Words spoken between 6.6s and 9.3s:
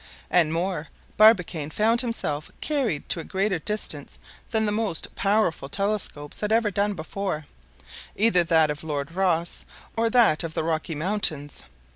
done before, either that of Lord